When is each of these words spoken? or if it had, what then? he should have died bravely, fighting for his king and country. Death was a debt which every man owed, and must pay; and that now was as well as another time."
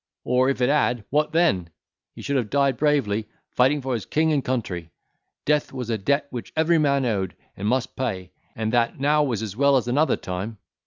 or 0.23 0.49
if 0.49 0.61
it 0.61 0.69
had, 0.69 1.05
what 1.11 1.31
then? 1.31 1.69
he 2.15 2.23
should 2.23 2.35
have 2.35 2.49
died 2.49 2.75
bravely, 2.75 3.27
fighting 3.51 3.83
for 3.83 3.93
his 3.93 4.03
king 4.07 4.33
and 4.33 4.43
country. 4.43 4.89
Death 5.45 5.71
was 5.71 5.91
a 5.91 5.97
debt 5.99 6.25
which 6.31 6.51
every 6.55 6.79
man 6.79 7.05
owed, 7.05 7.35
and 7.55 7.67
must 7.67 7.95
pay; 7.95 8.31
and 8.55 8.73
that 8.73 8.99
now 8.99 9.21
was 9.23 9.43
as 9.43 9.55
well 9.55 9.77
as 9.77 9.87
another 9.87 10.17
time." 10.17 10.57